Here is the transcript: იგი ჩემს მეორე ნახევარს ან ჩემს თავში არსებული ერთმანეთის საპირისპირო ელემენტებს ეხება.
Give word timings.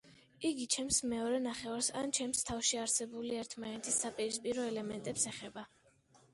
იგი 0.47 0.63
ჩემს 0.75 0.97
მეორე 1.11 1.41
ნახევარს 1.43 1.89
ან 2.01 2.15
ჩემს 2.19 2.41
თავში 2.49 2.81
არსებული 2.85 3.39
ერთმანეთის 3.45 4.03
საპირისპირო 4.07 4.69
ელემენტებს 4.75 5.31
ეხება. 5.37 5.69